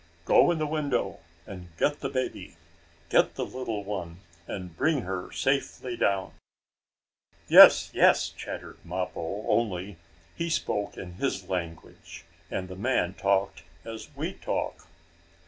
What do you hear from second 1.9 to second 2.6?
the baby